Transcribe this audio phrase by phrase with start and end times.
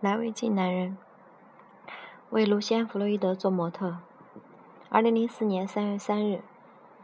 [0.00, 0.98] 难为进男人，
[2.28, 3.96] 为卢西安·弗洛伊德做模特。
[4.90, 6.42] 二零零四年三月三日，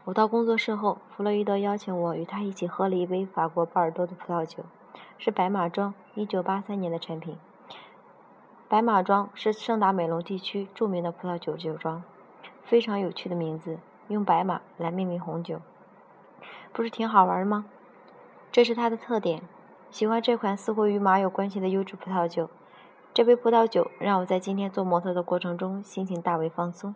[0.05, 4.63] 我到工作室后，弗洛伊德邀请我与他一起喝了一杯法国波尔多的葡萄酒，
[5.17, 7.35] 是白马庄一九八三年的产品。
[8.69, 12.03] 白马庄是圣达美隆地区著名的葡萄酒酒庄，
[12.63, 15.59] 非常有趣的名字，用白马来命名红酒，
[16.71, 17.65] 不是挺好玩吗？
[18.51, 19.41] 这是它的特点。
[19.89, 22.51] 喜欢这款似乎与马有关系的优质葡萄酒。
[23.13, 26.95] 这杯葡萄酒让我在今天做模特的过程中心情大为放松。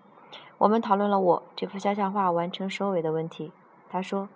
[0.58, 3.52] 我们讨论了我这幅肖像画完成收尾的问题。
[3.88, 4.28] 他说：“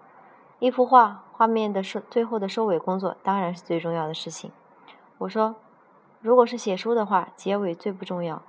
[0.59, 4.51] 一幅画画面的收最后的收尾工作当然是最重要的事情。”
[5.17, 5.55] 我说
[6.21, 8.43] ：“如果是写书的话，结尾最不重要，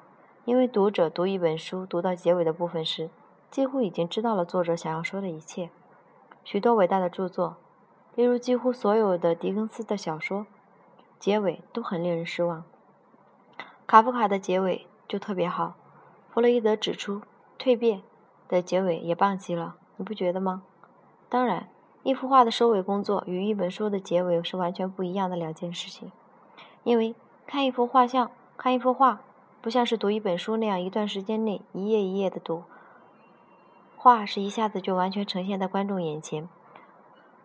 [0.44, 3.08] 因为读者读一本书读到结尾的部分时，
[3.50, 5.70] 几乎已经知道了作者想要说的一切。
[6.44, 7.56] 许多伟大的著作。”
[8.14, 10.44] 例如，几乎所有的狄更斯的小说
[11.18, 12.62] 结尾都很令人失望。
[13.92, 15.74] 卡夫卡的结尾就特别好。
[16.30, 17.20] 弗洛伊德指出，
[17.58, 18.00] 蜕变
[18.48, 20.62] 的结尾也棒极了，你不觉得吗？
[21.28, 21.68] 当然，
[22.02, 26.10] 一幅画的收尾工作与一本书的结尾是完全不一样的两件事情。
[26.84, 27.14] 因为
[27.46, 29.20] 看一幅画像，看一幅画，
[29.60, 32.62] 不像是读一本书那样一段时间内一页一页的读，
[33.98, 36.48] 画是一下子就完全呈现在观众眼前。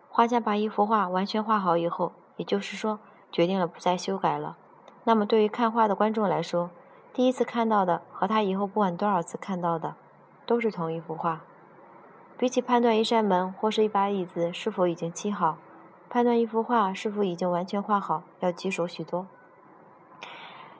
[0.08, 4.56] 画家把一幅画完全画好以后，也就是说，决定了不再修改了。
[5.08, 6.68] 那么，对于看画的观众来说，
[7.14, 9.94] 第一次看到的和他以后不管多少次看到的，
[10.44, 11.40] 都是同一幅画。
[12.36, 15.56] 比起判断一扇门或是一把椅子是否已经砌好，
[16.10, 19.26] 判断一幅画是否已经完全画好要棘手许多。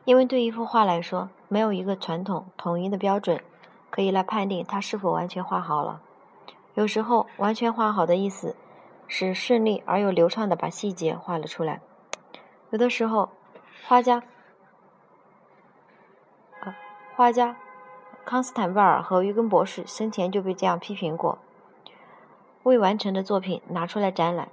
[0.05, 3.41] 因为对一幅画来说，没有一个传统统一的标准
[3.89, 6.03] 可以来判定它是否完全画好了。
[6.75, 8.55] 有时候，完全画好的意思。
[9.11, 11.81] 是顺利而又流畅的把细节画了出来。
[12.69, 13.31] 有的时候，
[13.87, 14.23] 画家，
[17.17, 17.57] 画家
[18.25, 21.39] 康斯坦贝尔和于根博士生前就被这样批评过：
[22.65, 24.49] 未完成的作品拿出来展览。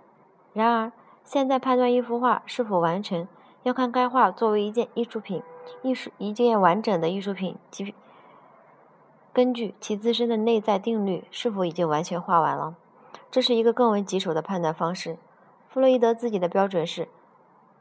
[0.54, 0.92] 然而，
[1.26, 3.28] 现在判断一幅画是否完成，
[3.64, 5.44] 要看该画作为一件艺术品、
[5.82, 7.94] 艺术一件完整的艺术品，及
[9.34, 12.76] 根据其自身的内在定律是否已经完全画完了。
[13.30, 15.18] 这是一个更为棘手的判断方式。
[15.68, 17.10] 弗洛伊德自己的标准是：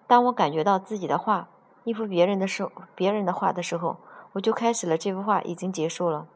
[0.06, 1.48] 当我感觉到自己的画
[1.84, 3.96] 一幅别人的时别人的画的时候，
[4.32, 6.26] 我就开始了这幅画已经结束了。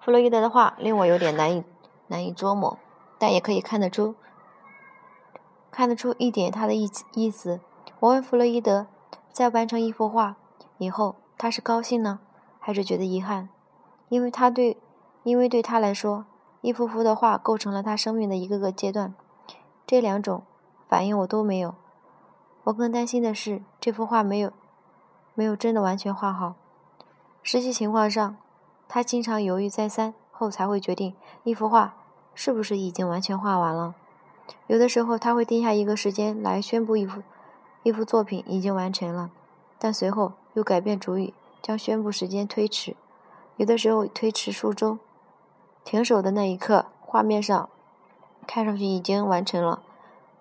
[0.00, 1.64] 弗洛伊德的画令我有点难以
[2.08, 2.78] 难以捉摸，
[3.18, 4.14] 但也可以看得出
[5.70, 7.60] 看得出一点他的意意思。
[8.00, 8.86] 我问弗洛伊德，
[9.32, 10.36] 在完成一幅画
[10.78, 12.20] 以后，他是高兴呢，
[12.60, 13.48] 还是觉得遗憾？
[14.08, 14.76] 因为他对
[15.24, 16.26] 因为对他来说。
[16.62, 19.14] 一幅幅的画构成了他生命的一个个阶段，
[19.86, 20.42] 这两种
[20.88, 21.76] 反应我都没有。
[22.66, 24.52] 我更担心的是，这幅画没有
[25.34, 26.56] 没有真的完全画好。
[27.40, 28.36] 实际情况上，
[28.88, 31.94] 他经常犹豫再三后才会决定一幅画
[32.34, 33.94] 是不是已经完全画完了。
[34.66, 37.22] 有的时候他会定下一个时间来宣布一幅
[37.84, 39.30] 一幅作品已经完成了，
[39.78, 41.32] 但随后又改变主意，
[41.62, 42.96] 将宣布时间推迟。
[43.56, 44.98] 有的时候推迟数周。
[45.84, 47.68] 停手的那一刻，画面上
[48.44, 49.84] 看上去已经完成了，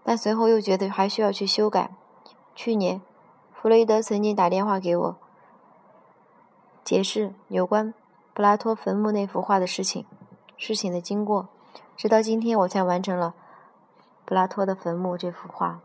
[0.04, 1.92] 但随后又觉得还需要去修改。
[2.56, 3.02] 去年，
[3.54, 5.16] 弗洛伊德曾经打电话给我，
[6.86, 7.94] 解释有关
[8.34, 10.06] 布拉托坟墓那幅画的事情，
[10.56, 11.50] 事情的经过。
[11.98, 13.34] 直到今天，我才完成了
[14.24, 15.82] 布拉托的坟墓这幅画。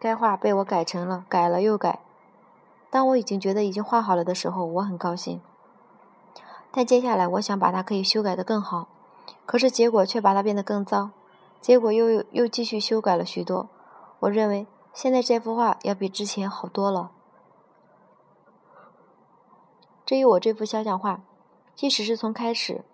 [0.00, 2.00] 该画被我改成了，改了又改。
[2.90, 5.40] 当我已经觉得已经画好了的时候，我很高兴。
[6.72, 8.88] 但接下来，我想把它可以修改得更好，
[9.46, 11.10] 可是结果却把它变得更糟，
[11.60, 13.68] 结果又又继续修改了许多。
[14.20, 17.10] 我认为现在这幅画要比之前好多了。
[20.06, 21.20] 至于我这幅肖像画，
[21.74, 22.84] 即使是从开始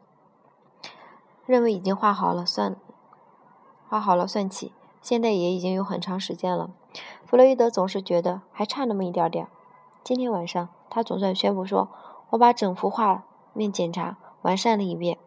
[1.45, 2.75] 认为已经画好了算
[3.87, 4.73] 画好了算起，
[5.03, 6.71] 现在也已经有很长时间了。
[7.27, 9.47] 弗洛伊德总是觉得还差那么一点点。
[10.03, 11.91] 今天晚上，他总算宣布说
[12.31, 15.19] ：“我把整幅画。”面检查完善了一遍，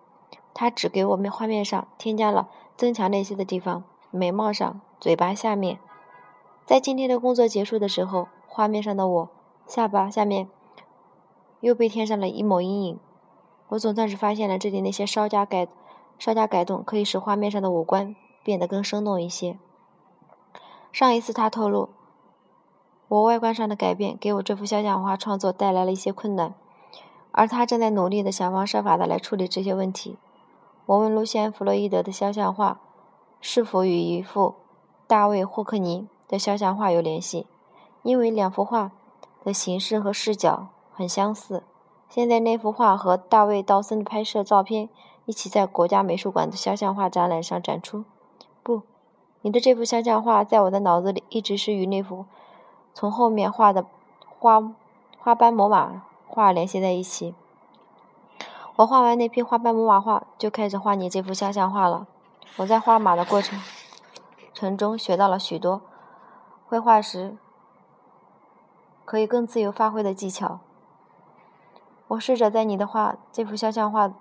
[0.54, 5.78] 他只给我们画面上添加了增强那些的地方，眉毛上、嘴巴下面。
[6.66, 9.30] 在今天的工作结束的时候，画面上的我
[9.68, 10.50] 下巴下面
[11.60, 13.00] 又被添上了一抹阴影。
[13.68, 15.68] 我总算是发现了这里那些稍加改
[16.18, 19.60] 稍加改动，可以使画面上的五官变得更生动一些。
[20.94, 21.90] 上一次他透露，
[23.10, 26.54] 我外观上的改变给我这幅肖像画创作带来了一些困难。
[27.32, 30.18] 而他正在努力的想方设法的来处理这些问题。
[30.86, 32.80] 我问卢西安·弗洛伊德的肖像画
[33.42, 34.56] 是否与一幅
[35.08, 37.46] 大卫·霍克尼的肖像画有联系，
[38.02, 38.92] 因为两幅画
[39.44, 41.64] 的形式和视角很相似。
[42.10, 44.90] 现在那幅画和大卫·道森的拍摄照片
[45.26, 48.04] 一起在国家美术馆的肖像画展览上展出。
[48.62, 48.84] 不，
[49.42, 52.26] 你的这幅肖像画在我的脑子里一直是与那幅
[52.94, 53.86] 从后面画的
[54.40, 54.74] 花
[55.18, 57.34] 花斑魔马画联系在一起。
[58.76, 62.08] 我画完那批花斑魔马画，就开始画你这幅肖像画了。
[62.58, 63.60] 我在画马的过程
[64.54, 65.82] 程中学到了许多
[66.66, 67.38] 绘画时
[69.06, 70.60] 可以更自由发挥的技巧。
[72.10, 74.14] 我试着在你的画这幅肖像画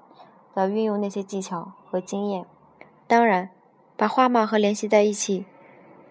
[0.55, 2.47] 的运用那些技巧和经验。
[3.07, 3.51] 当然，
[3.97, 5.47] 把画马和联系在一起，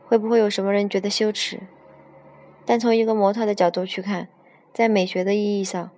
[0.07, 1.61] 会不会有什么人觉得羞耻？
[2.65, 4.27] 但从一个模特的角度去看，
[4.73, 5.89] 在美学的意义上。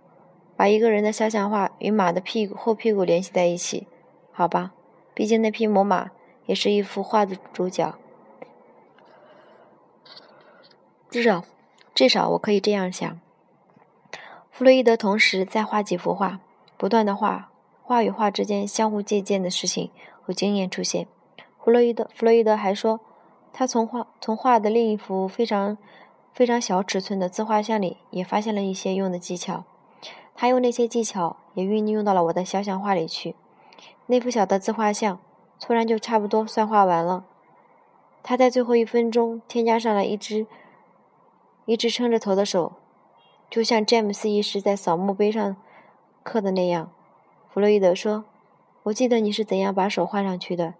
[0.55, 3.87] 把一个人的肖像画与马的屁股后屁股联系在一起，
[4.31, 4.71] 好吧？
[5.15, 6.11] 毕竟那匹母马
[6.45, 7.95] 也是一幅画的主角。
[11.13, 11.43] 至少，
[11.93, 13.19] 至少我可以这样想。
[14.49, 16.39] 弗洛伊德同时在画几幅画，
[16.75, 17.51] 不断的画，
[17.83, 19.91] 画与画之间相互借鉴的事情
[20.23, 21.05] 和经验出现。
[21.63, 22.99] 弗洛伊德，弗洛伊德还说，
[23.51, 25.77] 他从画从画的另一幅非常
[26.33, 29.65] 非常小尺寸的自画像里也发现了一些用的技巧。
[30.33, 33.35] 他用那些技巧也运用到了我的肖像画里去。
[34.07, 35.19] 那幅小的自画像
[35.59, 37.23] 突然就差不多算画完了。
[38.23, 40.47] 他在最后一分钟添加上了一只
[41.65, 42.73] 一只撑着头的手，
[43.49, 45.55] 就像詹姆斯一世在扫墓碑上
[46.23, 46.91] 刻的那样。
[47.49, 48.25] 弗洛伊德说
[48.83, 50.73] ：“我记得你是怎样把手画上去的，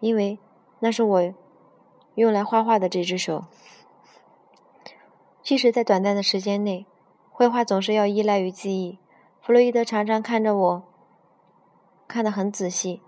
[0.00, 0.38] 因为
[0.80, 1.34] 那是我
[2.14, 3.44] 用来画画的这只手。
[5.42, 6.86] 即使在短暂的时间内。”
[7.30, 8.98] 绘画总是要依赖于记忆。
[9.40, 10.82] 弗洛伊德常常看着我，
[12.08, 13.00] 看得很仔细，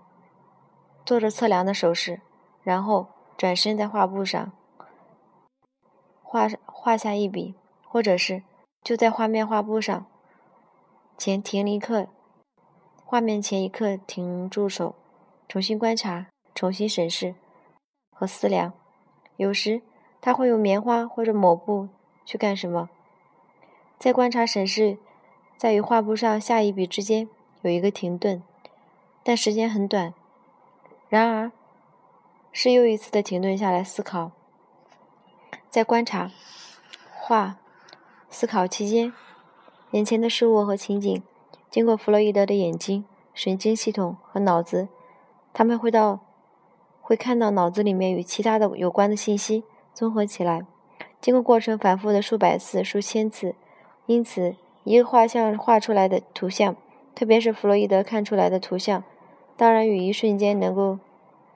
[1.05, 2.21] 做着测量的手势，
[2.63, 4.53] 然后转身在画布上
[6.23, 6.47] 画
[6.83, 7.53] 画下一笔，
[7.87, 8.41] 或者是
[8.83, 10.07] 就在画面画布上
[11.15, 12.07] 前停一刻，
[13.05, 14.95] 画面前一刻停住手，
[15.47, 16.25] 重新观察、
[16.55, 17.35] 重新审视
[18.09, 18.73] 和思量。
[19.37, 19.83] 有时
[20.19, 21.87] 他会用棉花或者抹布
[22.25, 22.89] 去干什么？
[23.99, 24.97] 在观察审视，
[25.55, 27.29] 在与画布上下一笔之间
[27.61, 28.41] 有一个停顿，
[29.21, 30.15] 但时间很短。
[31.09, 31.51] 然而，
[32.51, 34.31] 是又一次的停顿下来思考。
[35.69, 36.31] 在观察、
[37.31, 37.55] 画、
[38.29, 39.13] 思考期间，
[39.91, 41.23] 眼前的事物和情景
[41.69, 44.89] 经过弗洛伊德的眼睛、神经系统和脑子，
[45.53, 46.19] 他们会到
[46.99, 49.63] 会看到脑子里面与其他的有关的信息
[49.93, 50.65] 综合起来，
[51.21, 53.55] 经过过程反复的数百次、数千次。
[54.07, 56.75] 因此，一个画像画出来的图像，
[57.15, 59.05] 特别是弗洛伊德看出来的图像，
[59.55, 60.99] 当然与一瞬间能够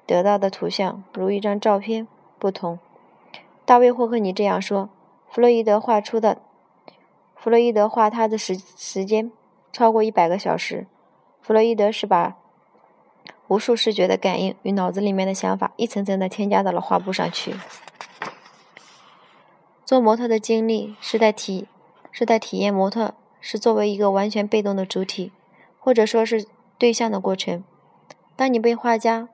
[0.06, 2.08] 得到的图像，如一张照片
[2.40, 2.80] 不同。
[3.66, 4.88] 大卫霍克尼这样说：
[5.36, 6.42] 弗洛伊德画出的，
[7.36, 9.34] 弗洛伊德画他的时时间
[9.74, 10.88] 超过一百个小时。
[11.42, 12.38] 弗洛伊德是把
[13.50, 17.54] 无数视觉的感应与脑子里面的想法一层层的添加到了画布上去。
[19.84, 21.68] 做模特的经历是在体。
[22.14, 25.34] 是在体验模特是作为一个完全被动的主体，
[25.78, 26.48] 或者说是
[26.78, 27.62] 对象的过程。
[28.38, 29.28] 当你被画家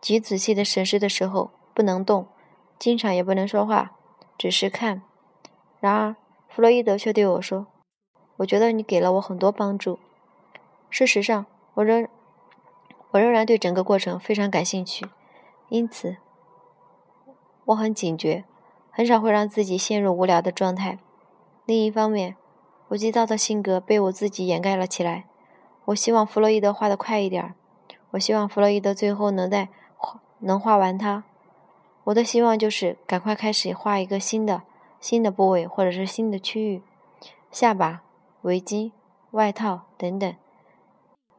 [0.00, 2.26] 极仔细的审视的时候，不能动，
[2.76, 3.92] 经常也不能说话，
[4.38, 5.02] 只是看。
[5.80, 6.16] 然而，
[6.48, 7.66] 弗洛伊德却对我说
[8.38, 9.98] ：“我觉得你给了我很多帮助。
[10.90, 12.08] 事实上，我仍
[13.10, 15.06] 我仍然对整个过程非常感兴趣，
[15.68, 16.16] 因此
[17.66, 18.44] 我很警觉，
[18.90, 20.98] 很少会让自己陷入无聊的状态。”
[21.66, 22.36] 另一方面，
[22.88, 25.26] 我急躁的性格被我自己掩盖了起来。
[25.86, 27.54] 我希望弗洛伊德画得快一点。
[28.12, 31.24] 我希望弗洛伊德最后能在画能画完他。
[32.06, 34.62] 我的希望就是赶快开始画一个新的
[35.00, 36.82] 新的部位或者是新的区域，
[37.50, 38.02] 下巴、
[38.42, 38.92] 围巾、
[39.32, 40.32] 外套等等。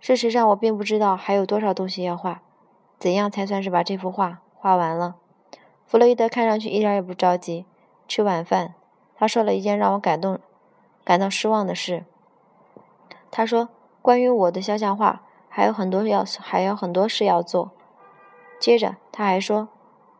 [0.01, 2.41] 事实上，我并不知道还有多少东西要画。
[3.00, 5.15] 怎样才算是把这幅画画完了？
[5.86, 7.65] 弗洛伊德看上去一点也不着急。
[8.07, 8.74] 吃晚饭。
[9.15, 10.39] 他说了一件让我感动、
[11.05, 12.03] 感到失望的事。
[13.31, 13.69] 他说
[14.01, 17.71] ：“关于我的肖像画，还有很多要，还有很多事要做。”
[18.59, 19.69] 接着他还说：“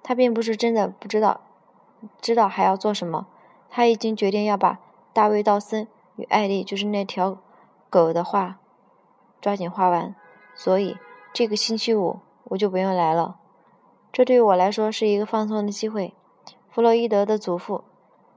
[0.04, 1.42] 他并不是真的不知道，
[2.22, 3.27] 知道还要做什么。
[3.70, 4.80] 他已经决定要把
[5.13, 7.38] 大卫·道森与艾丽，就是那条
[7.89, 8.58] 狗的画，
[9.42, 10.16] 抓紧画完。
[10.56, 10.98] 所以
[11.34, 13.38] 这个星期五我就不用来了。
[14.12, 16.13] 这对于我来说是一个放松的机会。”
[16.72, 17.84] 弗洛伊德的祖父。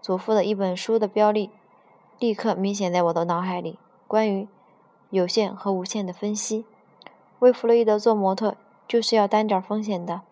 [0.02, 1.50] 祖父的一本书的标立，
[2.18, 3.78] 立刻明显在我的脑海里。
[4.08, 4.48] 关于
[5.10, 6.64] 有限和无限的分析，
[7.40, 8.56] 为弗洛伊德做模特
[8.88, 10.22] 就是要担点风险的。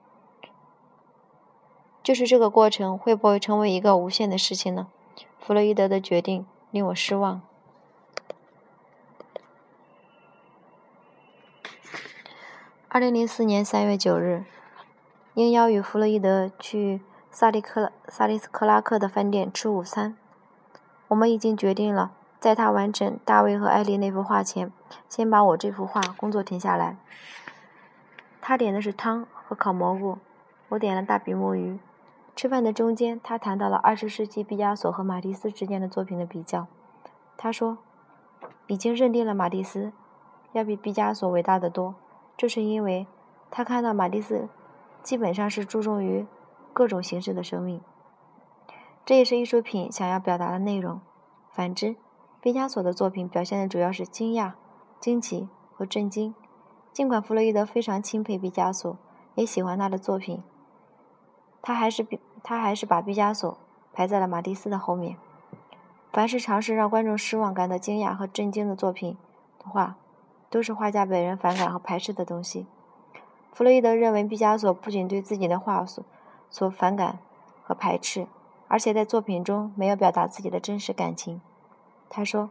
[2.09, 4.87] 就是这个过程会不会成为一个无限的事情呢？
[5.39, 7.43] 弗洛伊德的决定令我失望。
[12.89, 14.45] 二零零四年三月九日，
[15.35, 20.17] 应邀与弗洛伊德去萨利克萨利斯克拉克的饭店吃午餐。
[21.09, 24.73] 我们已经决定了，在他完成大卫和艾丽那幅画前，
[25.11, 26.97] 先把我这幅画工作停下来。
[28.41, 30.17] 他点的是汤和烤蘑菇，
[30.71, 31.79] 我点了大比目鱼。
[32.39, 36.69] 吃饭的中间，他谈到了二十世纪毕加索和马蒂斯之间的作品的比较。
[37.37, 37.79] 他说，
[38.69, 39.91] 已经认定了马蒂斯
[40.53, 41.97] 要比毕加索伟大的多，
[42.37, 43.09] 这是因为
[43.51, 44.49] 他看到马蒂斯
[45.03, 46.29] 基本上是注重于
[46.73, 47.81] 各种形式的生命。
[49.05, 51.01] 这也是艺术品想要表达的内容。
[51.51, 51.97] 反之，
[52.41, 54.53] 毕加索的作品表现的主要是惊讶、
[55.01, 56.33] 惊奇和震惊。
[56.93, 58.97] 尽管弗洛伊德非常钦佩毕加索，
[59.35, 60.45] 也喜欢他的作品，
[61.61, 62.21] 他还是比。
[62.49, 63.59] 他还是把毕加索
[63.93, 65.19] 排在了马蒂斯的后面。
[66.11, 69.19] 凡是尝试让观众失望、感到惊讶和震惊的作品
[69.63, 69.97] 的话，
[70.49, 72.67] 都是画家本人反感和排斥的东西。
[73.53, 76.03] 弗洛伊德认为，毕加索不仅对自己的画所
[76.49, 77.19] 所反感
[77.63, 78.27] 和排斥，
[78.67, 81.43] 而且在作品中没有表达自己的真实感情。
[82.09, 82.49] 他说：“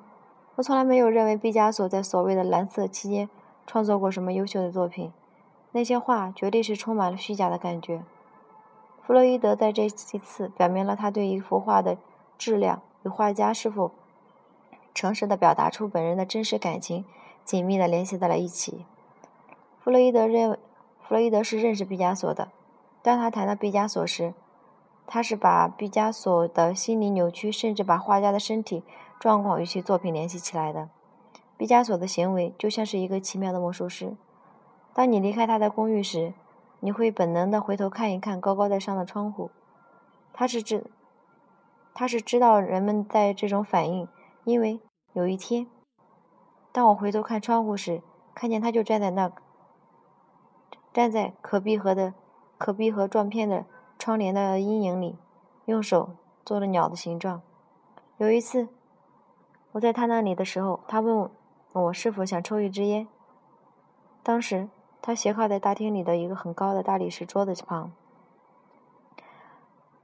[0.57, 3.27] 我从来没有认为毕加索在所谓的蓝色期间
[3.65, 5.11] 创作过什么优秀的作品，
[5.71, 8.03] 那些画绝对是充满了虚假的感觉。”
[9.07, 11.97] 弗洛伊德在这一次表明了他对一幅画的
[12.37, 13.91] 质量与画家是否
[14.93, 17.05] 诚实地表达出本人的真实感情
[17.45, 18.85] 紧密地联系在了一起。
[19.79, 20.59] 弗洛伊德认为，
[20.99, 22.49] 弗洛伊德是认识毕加索的。
[23.01, 24.33] 当他谈到毕加索时，
[25.05, 28.83] 他是把毕加索的心理扭曲，甚至把画家的身体
[29.21, 30.89] 状况与其作品联系起来的。
[31.55, 34.17] 毕加索的行为就像是一个奇妙的魔术师。
[34.93, 36.33] 当你离开他的公寓时，
[36.79, 39.49] 你会本能的回头看一看高高在上的窗户，
[40.31, 40.85] 他是知，
[41.93, 44.07] 他是知道人们在这种反应，
[44.43, 44.79] 因为
[45.13, 45.67] 有一天，
[46.71, 48.03] 当我回头看窗户时，
[48.35, 49.31] 看见他就站在那，
[50.93, 52.13] 站在可闭合的、
[52.59, 53.65] 可闭合撞片的
[53.97, 55.17] 窗帘的阴影里，
[55.65, 56.11] 用手
[56.45, 57.41] 做了鸟的形状。
[58.17, 58.67] 有一次，
[59.71, 61.29] 我在他那里的时候，他问
[61.73, 63.07] 我是否想抽一支烟，
[64.21, 64.69] 当时。
[65.01, 67.91] 他斜靠在大厅里的一个很高的大理石桌子旁。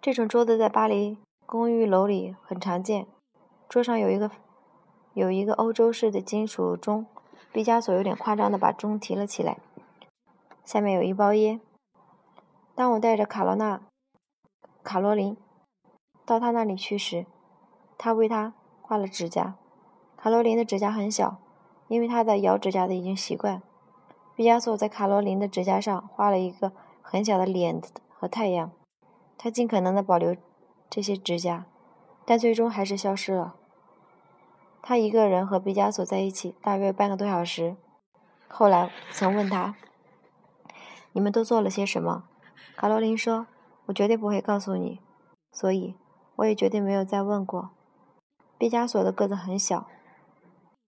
[0.02, 3.08] 这种桌子在巴黎公寓楼里很常见。
[3.70, 4.30] 桌上有一个
[5.14, 7.06] 有一个欧洲式的金属钟。
[7.52, 9.60] 毕加索有点夸张的把钟提了起来。
[10.66, 11.62] 下面有一包烟。
[12.74, 13.82] 当我带着卡罗娜、
[14.82, 15.38] 卡罗琳
[16.26, 17.28] 到他那里去时，
[17.96, 19.54] 他为他画了指甲。
[20.18, 21.38] 卡罗琳的指甲很小，
[21.88, 23.62] 因为他在咬指甲的已经习惯。
[24.36, 26.72] 毕加索在卡罗琳的指甲上画了一个
[27.02, 28.72] 很小的脸和太阳。
[29.38, 30.36] 他尽可能的保留
[30.90, 31.66] 这些指甲，
[32.26, 33.56] 但最终还是消失了。
[34.82, 37.76] 他一个人和毕加索在一起大约半个多小时。
[38.48, 39.76] 后来曾问他
[41.14, 42.26] ：“你们都做了些什么？”
[42.76, 43.48] 卡罗琳说
[43.88, 45.00] ：“我绝对不会告诉你，
[45.52, 45.96] 所以
[46.38, 47.72] 我也绝对没有再问过。”
[48.58, 49.88] 毕加索的个子很小，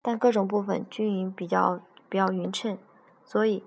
[0.01, 2.77] 但各种部分均匀，比较比较匀称。
[3.25, 3.63] 所以，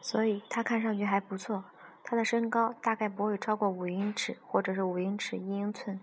[0.00, 1.64] 所以他看上去还不错。
[2.02, 6.00] 他的身高大概不会超过五英尺，或者是五英尺一英寸。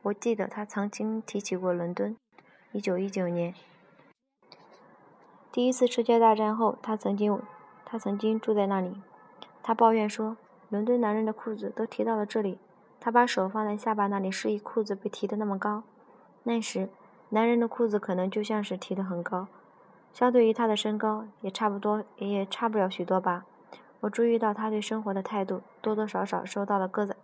[0.00, 2.16] 我记得他曾经提起过伦敦。
[2.72, 3.54] 一九一九年，
[5.52, 7.38] 第一次世界大战后，他曾经
[7.84, 9.02] 他曾经住在那里。
[9.62, 10.38] 他抱怨说，
[10.70, 12.58] 伦敦男人的裤子都提到了这里。
[12.98, 15.82] 他把手放在下巴那里，示意裤子被提得那么高。
[16.44, 16.88] 那时，
[17.28, 19.48] 男人的裤子可能就像是提得很高。
[20.16, 23.44] 相对于他的身高，也差不多，也差不了许多吧。
[24.00, 27.14] 我注意到他对生活的态度多多少少受到了个子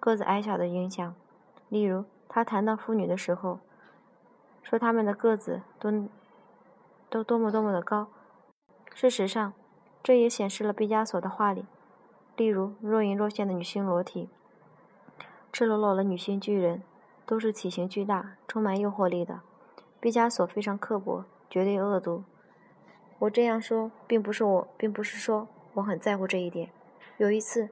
[0.00, 1.14] 个子矮小的影响。
[1.68, 3.60] 例如，他谈到妇女的时候，
[4.64, 6.08] 说他们的个子都
[7.08, 8.08] 都多么多么的高。
[8.92, 9.52] 事实上，
[10.02, 11.66] 这也显示了毕加索的画里，
[12.34, 14.28] 例如若隐若现的女性裸体、
[15.52, 16.82] 赤裸裸的女性巨人，
[17.24, 19.38] 都是体型巨大、充满诱惑力的。
[20.00, 22.24] 毕加索非常刻薄，绝对恶毒。
[23.20, 26.70] 我这样说，并不是我，并不是说我很在乎这一点。
[27.18, 27.68] 有一次，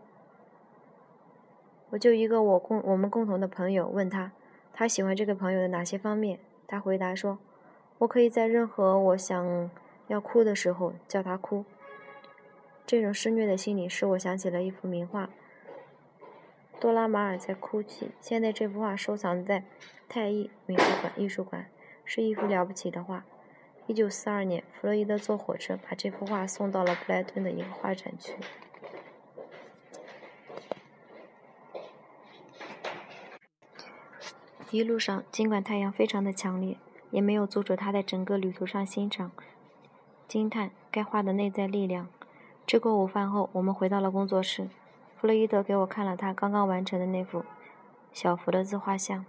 [1.88, 4.32] 我就一个我共我们共同的朋友问他，
[4.74, 6.38] 他喜欢这个朋友的哪些方面？
[6.66, 7.38] 他回答说
[8.00, 9.70] ：“我可以在任何我想
[10.08, 11.64] 要哭的时候叫他哭。”
[12.84, 15.24] 这种施虐的心理使我想起了一幅名画，
[16.78, 18.06] 《多拉马尔在哭泣》。
[18.20, 19.64] 现在这幅画收藏在
[20.10, 21.70] 泰艺美术馆艺术馆，
[22.04, 23.24] 是一幅了不起的画。
[23.88, 28.37] 一九四二年，弗洛伊德坐火车把这幅画送到了布莱顿的一个画展去。
[34.71, 36.76] 一路上，尽管太阳非常的强烈，
[37.11, 39.33] 也没有阻止他在整个旅途上欣赏、
[40.28, 42.09] 惊叹该画的内在力量。
[42.66, 44.68] 吃过午饭后，我们回到了工作室。
[45.18, 47.42] 弗洛伊德给我看了他刚刚完成的那幅
[48.12, 49.25] 小幅的自画像。